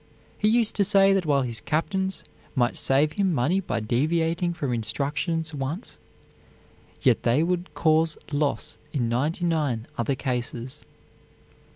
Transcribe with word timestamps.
He 0.35 0.47
used 0.47 0.75
to 0.77 0.83
say 0.83 1.13
that 1.13 1.27
while 1.27 1.43
his 1.43 1.61
captains 1.61 2.23
might 2.55 2.75
save 2.75 3.11
him 3.11 3.31
money 3.31 3.59
by 3.59 3.79
deviating 3.79 4.55
from 4.55 4.73
instructions 4.73 5.53
once, 5.53 5.99
yet 7.03 7.21
they 7.21 7.43
would 7.43 7.71
cause 7.75 8.17
loss 8.31 8.77
in 8.91 9.09
ninety 9.09 9.45
nine 9.45 9.85
other 9.99 10.15
cases. 10.15 10.85